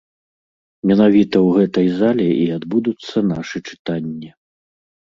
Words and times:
Менавіта 0.91 1.37
ў 1.41 1.49
гэтай 1.59 1.87
зале 1.99 2.27
і 2.43 2.49
адбудуцца 2.57 3.27
нашы 3.31 3.57
чытанні. 3.69 4.29